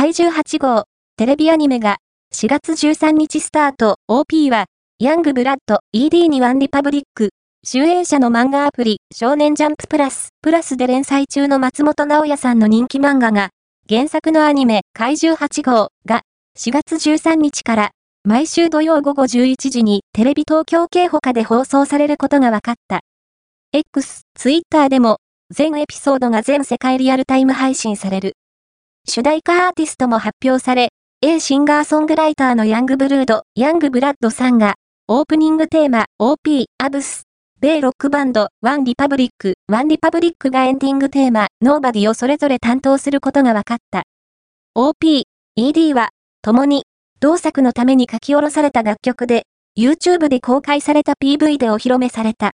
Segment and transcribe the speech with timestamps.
[0.00, 0.84] 怪獣8号、
[1.18, 1.98] テレビアニメが
[2.32, 4.64] 4月13日スタート、OP は、
[4.98, 7.34] ヤングブラッド、ED にワンリパブリック、
[7.66, 13.50] 集英社の漫画アプリ、少年ジャンププラス、プラスで連載中の松本直也さんの人気漫画が、
[13.90, 16.22] 原作のアニメ、怪獣8号が、
[16.58, 17.90] 4月13日から、
[18.24, 23.02] 毎週土曜午後11時にテレビ東京系他で放送されることが分かった。
[23.74, 25.18] X、Twitter でも、
[25.50, 28.32] 全エピソードが全世界リアルタイム配信される。
[29.10, 30.90] 主題歌アーティストも発表され、
[31.20, 34.74] A シンガーソングライターのヤングブルード、ヤングブラッドさんが、
[35.08, 37.24] オープニングテーマ、OP、アブス、
[37.60, 44.04] 米ロックバンド、ワンリパブリック、ワンリパブリックがエンディングテーマ、 Nobody をそれぞれ担当することが分かった。
[44.76, 45.24] OP、
[45.58, 46.84] ED は、共に、
[47.18, 49.42] 同作のために書き下ろされた楽曲で、
[49.76, 52.48] YouTube で公開された PV でお披露目された。